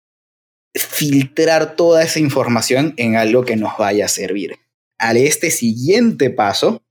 [0.76, 4.60] filtrar toda esa información en algo que nos vaya a servir.
[5.00, 6.82] A este siguiente paso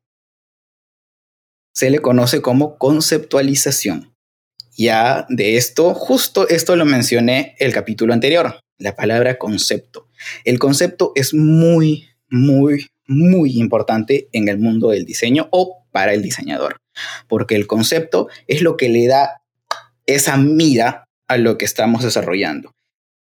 [1.75, 4.15] se le conoce como conceptualización.
[4.77, 10.10] Ya de esto, justo esto lo mencioné el capítulo anterior, la palabra concepto.
[10.45, 16.23] El concepto es muy, muy, muy importante en el mundo del diseño o para el
[16.23, 16.77] diseñador,
[17.29, 19.43] porque el concepto es lo que le da
[20.07, 22.73] esa mira a lo que estamos desarrollando.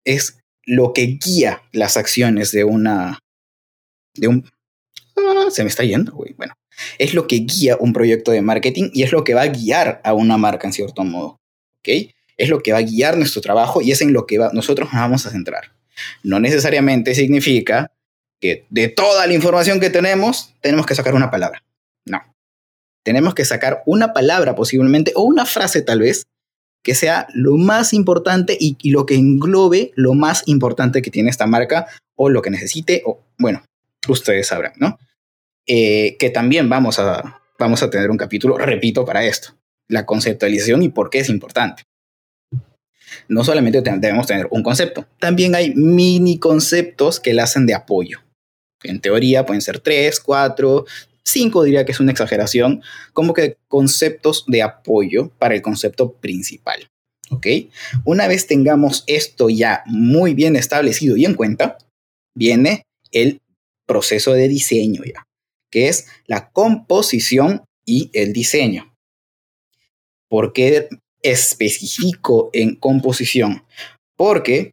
[0.05, 3.21] Es lo que guía las acciones de una...
[4.15, 4.51] de un...
[5.17, 6.35] Ah, se me está yendo, güey.
[6.35, 6.55] Bueno,
[6.99, 10.01] es lo que guía un proyecto de marketing y es lo que va a guiar
[10.05, 11.39] a una marca en cierto modo.
[11.79, 12.13] ¿Ok?
[12.37, 15.01] Es lo que va a guiar nuestro trabajo y es en lo que nosotros nos
[15.01, 15.76] vamos a centrar
[16.23, 17.93] no necesariamente significa
[18.41, 21.63] que de toda la información que tenemos, tenemos que sacar una palabra.
[22.05, 22.23] No.
[23.05, 26.27] Tenemos que sacar una palabra posiblemente o una frase tal vez
[26.83, 31.47] que sea lo más importante y, lo que englobe lo más importante que tiene esta
[31.47, 33.65] marca o lo que necesite o bueno,
[34.09, 34.99] ustedes sabrán, ¿no?
[35.67, 39.55] Eh, que también vamos a, vamos a tener un capítulo, repito, para esto,
[39.89, 41.83] la conceptualización y por qué es importante
[43.29, 48.21] no solamente debemos tener un concepto, también hay mini conceptos que le hacen de apoyo.
[48.83, 50.85] En teoría pueden ser tres, cuatro,
[51.25, 56.89] cinco diría que es una exageración, como que conceptos de apoyo para el concepto principal.
[57.31, 57.47] ¿Ok?
[58.05, 61.79] Una vez tengamos esto ya muy bien establecido y en cuenta,
[62.37, 63.41] viene el
[63.87, 65.25] proceso de diseño ya,
[65.71, 68.95] que es la composición y el diseño.
[70.29, 70.89] ¿Por qué
[71.27, 73.65] específico en composición,
[74.17, 74.71] porque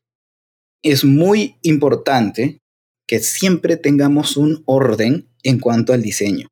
[0.83, 2.59] es muy importante
[3.07, 6.47] que siempre tengamos un orden en cuanto al diseño.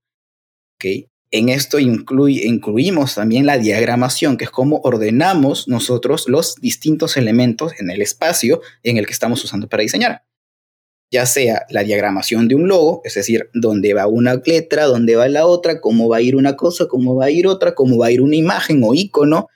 [0.76, 1.08] ¿okay?
[1.30, 7.90] En esto incluimos también la diagramación, que es cómo ordenamos nosotros los distintos elementos en
[7.90, 10.24] el espacio en el que estamos usando para diseñar.
[11.14, 15.28] Ya sea la diagramación de un logo, es decir, dónde va una letra, dónde va
[15.28, 18.08] la otra, cómo va a ir una cosa, cómo va a ir otra, cómo va
[18.08, 19.48] a ir una imagen o icono,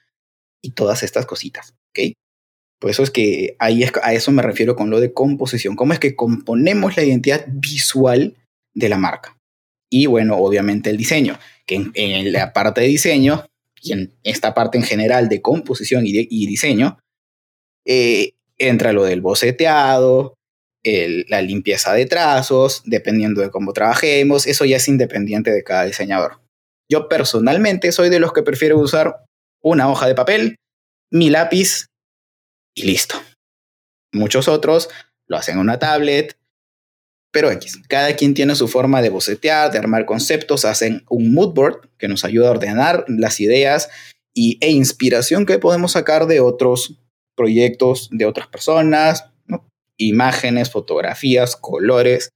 [0.66, 2.14] y todas estas cositas, ¿ok?
[2.80, 5.76] Por eso es que ahí a eso me refiero con lo de composición.
[5.76, 8.36] ¿Cómo es que componemos la identidad visual
[8.74, 9.38] de la marca?
[9.90, 13.46] Y bueno, obviamente el diseño, que en, la parte de diseño
[13.82, 16.98] y en esta parte en general de composición y, diseño,
[17.86, 20.36] eh, entra lo del boceteado,
[20.84, 26.40] la limpieza de trazos, dependiendo de cómo trabajemos, eso ya es independiente de cada diseñador.
[26.90, 29.25] Yo personalmente soy de los que prefiero usar
[29.66, 30.58] una hoja de papel,
[31.12, 31.88] mi lápiz
[32.76, 33.16] y listo.
[34.14, 34.90] Muchos otros
[35.28, 36.38] lo hacen en una tablet,
[37.32, 41.54] pero X, cada quien tiene su forma de bocetear, de armar conceptos, hacen un mood
[41.54, 43.90] board que nos ayuda a ordenar las ideas
[44.36, 47.00] y, e inspiración que podemos sacar de otros
[47.36, 49.26] proyectos, de otras personas,
[49.98, 52.30] imágenes, fotografías, colores.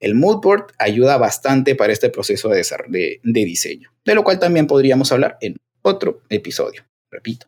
[0.00, 5.12] El mood board ayuda bastante para este proceso de, diseño, de lo cual también podríamos
[5.12, 6.84] hablar en otro episodio.
[7.10, 7.46] Repito,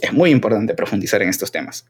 [0.00, 1.86] es muy importante profundizar en estos temas.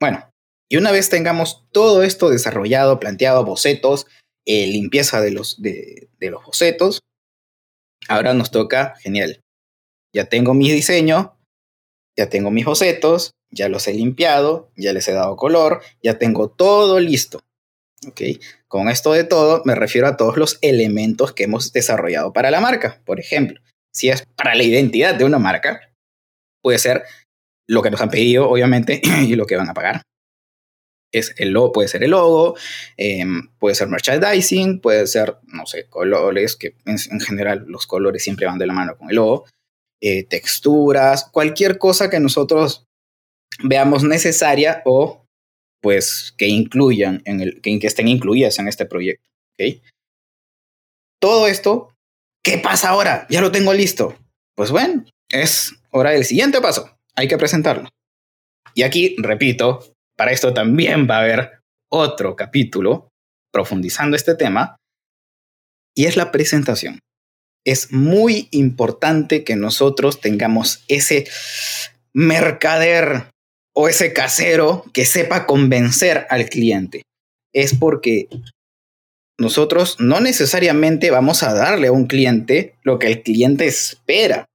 [0.00, 0.28] Bueno,
[0.68, 4.06] y una vez tengamos todo esto desarrollado, planteado, bocetos,
[4.44, 7.00] eh, limpieza de los, de, los bocetos,
[8.08, 9.40] ahora nos toca, genial,
[10.14, 11.36] ya tengo mi diseño,
[12.16, 16.48] ya tengo mis bocetos, ya los he limpiado, ya les he dado color, ya tengo
[16.48, 17.40] todo listo.
[18.06, 18.20] ¿ok?
[18.68, 22.60] Con esto de todo me refiero a todos los elementos que hemos desarrollado para la
[22.60, 23.00] marca.
[23.04, 23.60] Por ejemplo,
[23.96, 25.80] si es para la identidad de una marca,
[26.62, 27.04] puede ser
[27.66, 30.02] lo que nos han pedido, obviamente, y lo que van a pagar
[31.12, 32.56] es el logo, puede ser el logo,
[32.96, 38.46] em, puede ser merchandising, puede ser, no sé, colores, que en, general los colores siempre
[38.46, 39.46] van de la mano con el logo,
[40.02, 42.84] eh, texturas, cualquier cosa que nosotros
[43.62, 45.24] veamos necesaria o
[45.80, 49.30] pues que incluyan, en el, que, estén incluidas en este proyecto.
[49.54, 49.80] ¿okay?
[51.20, 51.95] Todo esto,
[52.46, 53.26] ¿qué pasa ahora?
[53.28, 54.16] Ya lo tengo listo.
[54.54, 56.96] Pues bueno, es hora del siguiente paso.
[57.16, 57.88] Hay que presentarlo.
[58.72, 63.08] Y aquí, repito, para esto también va a haber otro capítulo
[63.52, 64.76] profundizando este tema,
[65.96, 67.00] y es la presentación.
[67.64, 71.26] Es muy importante que nosotros tengamos ese
[72.12, 73.30] mercader
[73.74, 77.02] o ese casero que sepa convencer al cliente.
[77.52, 78.28] Es porque
[79.38, 84.46] nosotros no necesariamente vamos a darle a un cliente lo que el cliente espera.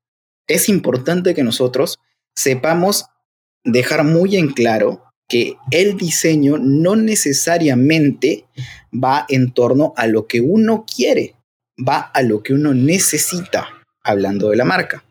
[0.47, 1.99] Es importante que nosotros
[2.35, 3.05] sepamos
[3.63, 8.45] dejar muy en claro que el diseño no necesariamente
[8.91, 11.35] va en torno a lo que uno quiere,
[11.77, 13.69] va a lo que uno necesita,
[14.03, 15.05] hablando de la marca.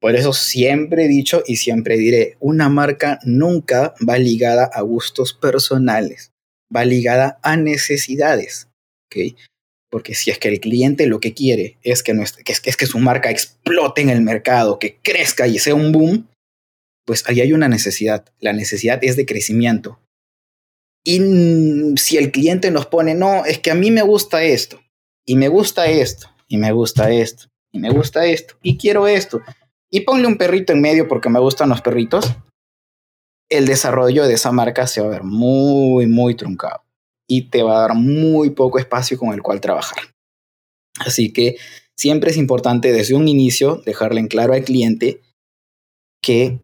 [0.00, 5.32] Por eso siempre he dicho y siempre diré, una marca nunca va ligada a gustos
[5.32, 6.32] personales,
[6.74, 8.68] va ligada a necesidades.
[9.90, 12.12] Porque si es que el cliente lo que quiere es que,
[12.44, 16.28] que, es que su marca explote en el mercado, que crezca y sea un boom,
[17.06, 18.26] pues ahí hay una necesidad.
[18.38, 19.98] La necesidad es de crecimiento.
[21.04, 24.82] Y si el cliente nos pone, no, es que a mí me gusta esto,
[25.26, 29.40] y me gusta esto, y me gusta esto, y me gusta esto, y quiero esto,
[29.90, 32.36] y ponle un perrito en medio porque me gustan los perritos,
[33.50, 36.82] el desarrollo de esa marca se va a ver muy, muy truncado
[37.26, 39.98] y te va a dar muy poco espacio con el cual trabajar.
[40.98, 41.56] Así que
[41.96, 45.20] siempre es importante desde un inicio dejarle en claro al cliente
[46.22, 46.60] que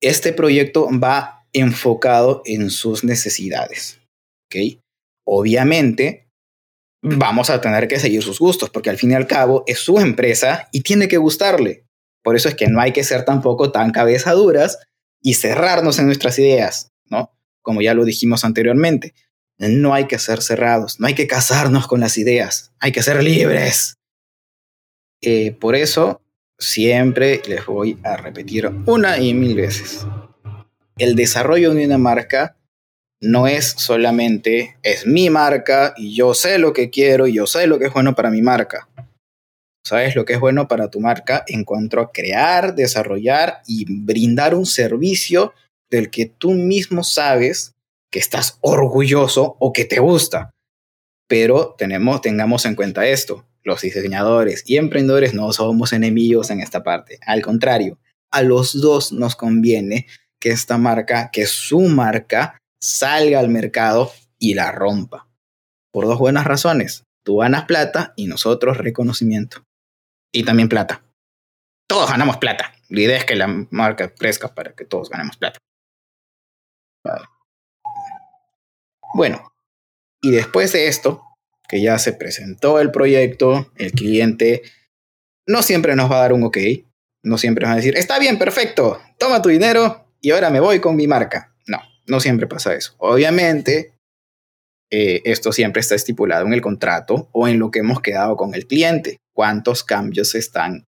[0.00, 4.00] este proyecto va enfocado en sus necesidades.
[5.26, 6.28] Obviamente,
[7.02, 9.98] vamos a tener que seguir sus gustos, porque al fin y al cabo es su
[9.98, 11.84] empresa y tiene que gustarle.
[12.22, 14.78] Por eso es que no hay que ser tampoco tan cabezaduras
[15.24, 17.32] y cerrarnos en nuestras ideas, ¿no?
[17.62, 19.14] Como ya lo dijimos anteriormente.
[19.56, 23.22] No hay que ser cerrados, no hay que casarnos con las ideas, hay que ser
[23.22, 23.96] libres.
[25.22, 26.20] Eh, por eso
[26.58, 30.06] siempre les voy a repetir una y mil veces.
[30.98, 32.58] El desarrollo de una marca
[33.22, 37.66] no es solamente es mi marca y yo sé lo que quiero y yo sé
[37.66, 38.90] lo que es bueno para mi marca.
[39.84, 44.54] Sabes lo que es bueno para tu marca en cuanto a crear, desarrollar y brindar
[44.54, 45.52] un servicio
[45.90, 47.74] del que tú mismo sabes
[48.10, 50.50] que estás orgulloso o que te gusta.
[51.28, 56.82] Pero tenemos, tengamos en cuenta esto los diseñadores y emprendedores no somos enemigos en esta
[56.82, 57.18] parte.
[57.26, 57.98] Al contrario,
[58.30, 60.06] a los dos nos conviene
[60.38, 65.26] que esta marca, que su marca, salga al mercado y la rompa.
[65.90, 67.04] Por dos buenas razones.
[67.24, 69.64] Tú ganas plata y nosotros reconocimiento.
[70.34, 71.04] Y también plata.
[71.88, 72.74] Todos ganamos plata.
[72.88, 75.58] La idea es que la marca crezca para que todos ganemos plata.
[79.14, 79.52] Bueno,
[80.20, 81.22] y después de esto,
[81.68, 84.62] que ya se presentó el proyecto, el cliente
[85.46, 86.58] no siempre nos va a dar un ok,
[87.22, 90.80] no siempre va a decir, está bien, perfecto, toma tu dinero y ahora me voy
[90.80, 91.54] con mi marca.
[91.68, 92.94] No, no siempre pasa eso.
[92.98, 93.94] Obviamente,
[94.90, 98.54] eh, esto siempre está estipulado en el contrato o en lo que hemos quedado con
[98.54, 100.86] el cliente, cuántos cambios están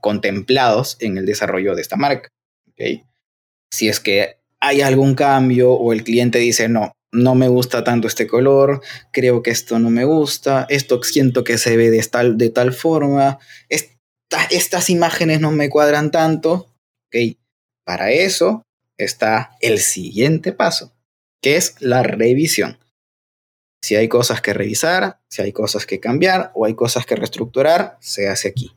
[0.00, 2.28] contemplados en el desarrollo de esta marca.
[2.70, 3.04] ¿okay?
[3.70, 8.08] Si es que hay algún cambio o el cliente dice, no, no me gusta tanto
[8.08, 8.82] este color,
[9.12, 12.72] creo que esto no me gusta, esto siento que se ve de tal, de tal
[12.72, 13.38] forma,
[14.50, 16.74] estas imágenes no me cuadran tanto.
[17.06, 17.38] Ok,
[17.84, 18.62] para eso
[18.98, 20.92] está el siguiente paso,
[21.40, 22.78] que es la revisión.
[23.86, 27.96] Si hay cosas que revisar, si hay cosas que cambiar o hay cosas que reestructurar,
[28.00, 28.74] se hace aquí.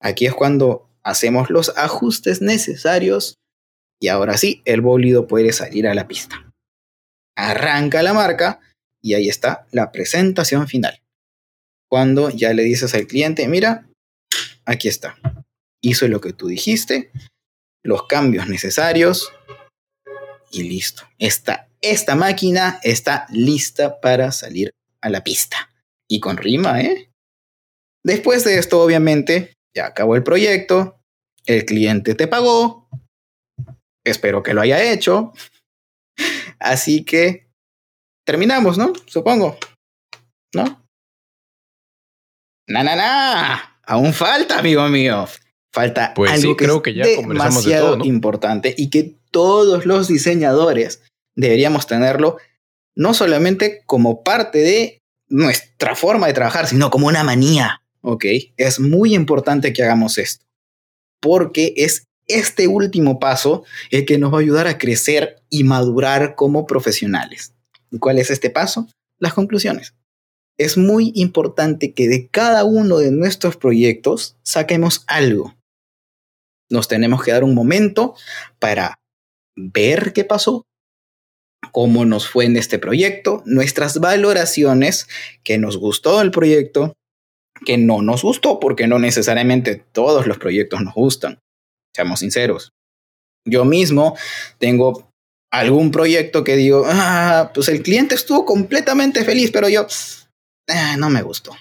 [0.00, 3.38] Aquí es cuando hacemos los ajustes necesarios
[4.00, 6.50] y ahora sí, el bólido puede salir a la pista
[7.40, 8.60] arranca la marca
[9.02, 11.02] y ahí está la presentación final.
[11.88, 13.88] Cuando ya le dices al cliente, mira,
[14.64, 15.18] aquí está.
[15.82, 17.10] Hizo lo que tú dijiste,
[17.82, 19.32] los cambios necesarios
[20.52, 21.04] y listo.
[21.18, 25.70] Esta, esta máquina está lista para salir a la pista.
[26.08, 27.10] Y con rima, ¿eh?
[28.04, 31.00] Después de esto, obviamente, ya acabó el proyecto,
[31.46, 32.88] el cliente te pagó,
[34.04, 35.32] espero que lo haya hecho,
[36.60, 37.48] Así que
[38.26, 38.92] terminamos, ¿no?
[39.06, 39.56] Supongo.
[40.54, 40.86] ¿No?
[42.68, 43.78] Na, na, na.
[43.84, 45.26] Aún falta, amigo mío.
[45.72, 51.02] Falta pues algo que creo que ya demasiado de importante y que todos los diseñadores
[51.36, 52.38] deberíamos tenerlo
[52.94, 57.82] no solamente como parte de nuestra forma de trabajar, sino como una manía.
[58.02, 58.24] ¿Ok?
[58.56, 60.44] Es muy importante que hagamos esto.
[61.20, 66.34] Porque es este último paso el que nos va a ayudar a crecer y madurar
[66.34, 67.54] como profesionales.
[67.90, 68.88] ¿Y cuál es este paso?
[69.18, 69.94] Las conclusiones.
[70.58, 75.54] Es muy importante que de cada uno de nuestros proyectos saquemos algo.
[76.68, 78.14] Nos tenemos que dar un momento
[78.58, 79.00] para
[79.56, 80.66] ver qué pasó,
[81.72, 85.08] cómo nos fue en este proyecto, nuestras valoraciones,
[85.44, 86.94] que nos gustó el proyecto,
[87.64, 91.38] que no nos gustó, porque no necesariamente todos los proyectos nos gustan.
[91.94, 92.72] Seamos sinceros.
[93.46, 94.16] Yo mismo
[94.58, 95.10] tengo
[95.52, 99.86] algún proyecto que digo, ah, pues el cliente estuvo completamente feliz, pero yo,
[100.68, 101.56] eh, no me gustó.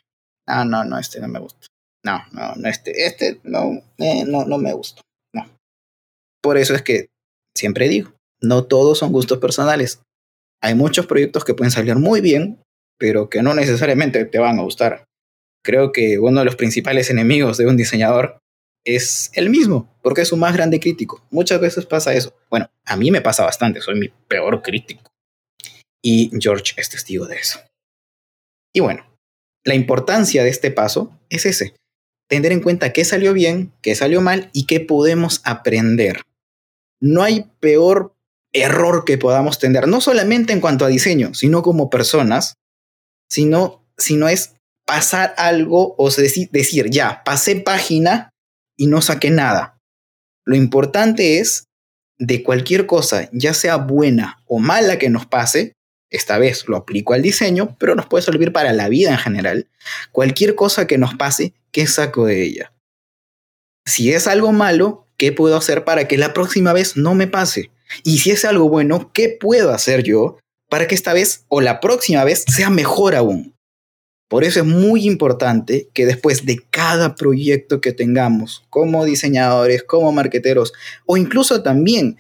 [0.48, 1.68] No, no, no, este no me gustó.
[2.04, 5.02] No, no, no, este, este no, eh, no, no me gustó.
[5.34, 5.46] No.
[6.42, 7.08] Por eso es que
[7.56, 10.02] siempre digo, no todos son gustos personales.
[10.62, 12.62] Hay muchos proyectos que pueden salir muy bien,
[12.98, 15.06] pero que no necesariamente te van a gustar.
[15.64, 18.40] Creo que uno de los principales enemigos de un diseñador
[18.86, 21.26] es el mismo, porque es su más grande crítico.
[21.32, 22.34] Muchas veces pasa eso.
[22.50, 25.12] Bueno, a mí me pasa bastante, soy mi peor crítico.
[26.02, 27.60] Y George es testigo de eso.
[28.74, 29.06] Y bueno,
[29.66, 31.76] la importancia de este paso es ese,
[32.30, 36.22] tener en cuenta qué salió bien, qué salió mal y qué podemos aprender.
[37.02, 38.16] No hay peor
[38.54, 42.56] error que podamos tener, no solamente en cuanto a diseño, sino como personas,
[43.30, 48.32] sino, sino es pasar algo o decir, decir, ya, pasé página
[48.78, 49.78] y no saqué nada.
[50.46, 51.66] Lo importante es
[52.18, 55.74] de cualquier cosa, ya sea buena o mala que nos pase,
[56.10, 59.68] esta vez lo aplico al diseño, pero nos puede servir para la vida en general.
[60.12, 62.74] Cualquier cosa que nos pase, ¿qué saco de ella?
[63.86, 67.72] Si es algo malo, ¿qué puedo hacer para que la próxima vez no me pase?
[68.04, 70.38] Y si es algo bueno, ¿qué puedo hacer yo
[70.70, 73.56] para que esta vez o la próxima vez sea mejor aún?
[74.30, 80.12] Por eso es muy importante que después de cada proyecto que tengamos como diseñadores, como
[80.12, 80.72] marqueteros
[81.08, 82.18] o incluso también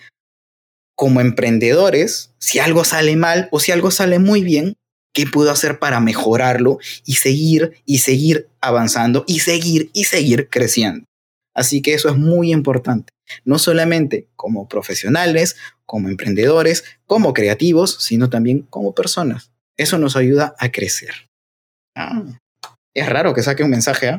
[0.95, 4.73] como emprendedores, si algo sale mal o si algo sale muy bien,
[5.13, 11.08] ¿qué puedo hacer para mejorarlo y seguir y seguir avanzando y seguir y seguir creciendo?
[11.53, 18.29] Así que eso es muy importante, no solamente como profesionales, como emprendedores, como creativos, sino
[18.29, 19.51] también como personas.
[19.77, 21.29] Eso nos ayuda a crecer.
[21.95, 22.23] Ah,
[22.93, 24.17] es raro que saque un mensaje, ¿ah?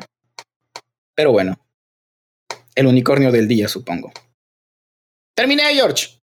[1.15, 1.59] Pero bueno.
[2.73, 4.11] El unicornio del día, supongo.
[5.35, 6.19] Terminé, George.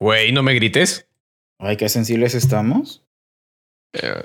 [0.00, 1.08] Güey, no me grites.
[1.60, 3.04] Ay, qué sensibles estamos.
[3.92, 4.24] Eh,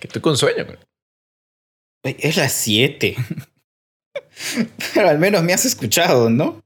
[0.00, 0.66] que estoy con sueño.
[2.04, 3.16] Es las 7.
[4.94, 6.62] Pero al menos me has escuchado, ¿no?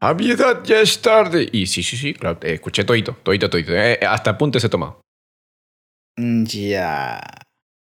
[0.00, 1.48] A mi edad ya es tarde.
[1.52, 3.72] Y sí, sí, sí, claro, escuché todito, todito, todito.
[3.74, 5.00] Eh, hasta apuntes he tomado.
[6.16, 7.20] Mm, ya.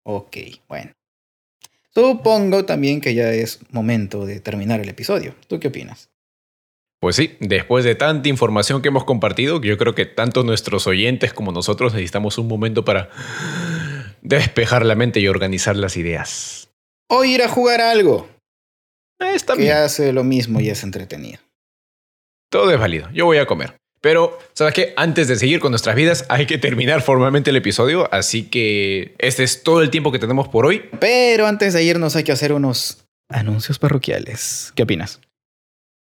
[0.04, 0.38] Ok,
[0.68, 0.92] bueno.
[1.94, 5.34] Supongo también que ya es momento de terminar el episodio.
[5.48, 6.10] ¿Tú qué opinas?
[7.00, 11.34] Pues sí, después de tanta información que hemos compartido, yo creo que tanto nuestros oyentes
[11.34, 13.10] como nosotros necesitamos un momento para
[14.28, 16.70] despejar la mente y organizar las ideas.
[17.10, 18.30] O ir a jugar algo.
[19.20, 21.40] Está que hace lo mismo y es entretenido.
[22.52, 23.10] Todo es válido.
[23.14, 23.76] Yo voy a comer.
[24.00, 24.94] Pero, ¿sabes qué?
[24.96, 28.14] Antes de seguir con nuestras vidas, hay que terminar formalmente el episodio.
[28.14, 30.84] Así que este es todo el tiempo que tenemos por hoy.
[31.00, 34.72] Pero antes de irnos hay que hacer unos anuncios parroquiales.
[34.76, 35.20] ¿Qué opinas?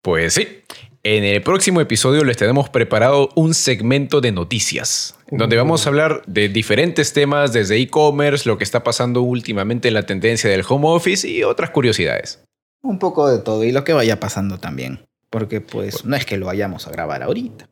[0.03, 0.65] Pues sí.
[1.07, 6.23] En el próximo episodio les tenemos preparado un segmento de noticias, donde vamos a hablar
[6.27, 10.89] de diferentes temas, desde e-commerce, lo que está pasando últimamente en la tendencia del home
[10.89, 12.43] office y otras curiosidades.
[12.83, 15.05] Un poco de todo y lo que vaya pasando también.
[15.29, 17.69] Porque pues no es que lo vayamos a grabar ahorita.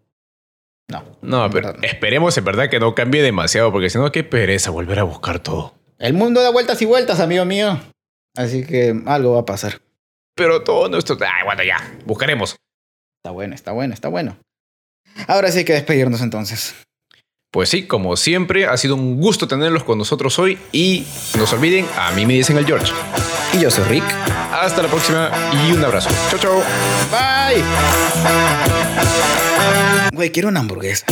[0.91, 1.03] No.
[1.22, 1.83] No, pero no.
[1.85, 5.39] esperemos en verdad que no cambie demasiado, porque si no, qué pereza volver a buscar
[5.39, 5.72] todo.
[5.99, 7.80] El mundo da vueltas y vueltas, amigo mío.
[8.37, 9.80] Así que algo va a pasar.
[10.35, 11.16] Pero todo nuestro...
[11.20, 12.57] Ay, bueno, ya, buscaremos.
[13.23, 14.37] Está bueno, está bueno, está bueno.
[15.29, 16.75] Ahora sí hay que despedirnos entonces.
[17.53, 21.07] Pues sí, como siempre, ha sido un gusto tenerlos con nosotros hoy y
[21.39, 22.93] no se olviden, a mí me dicen el George.
[23.53, 24.05] Y yo soy Rick.
[24.51, 26.11] Hasta la próxima y un abrazo.
[26.31, 26.62] Chao, chao.
[27.12, 27.62] Bye.
[30.12, 31.07] Güey, quiero una hamburguesa.